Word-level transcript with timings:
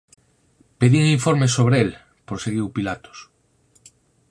Pedín 0.79 1.05
informes 1.17 1.51
sobre 1.57 1.75
el 1.83 1.89
−proseguiu 2.27 2.67
Pilatos−. 2.75 3.19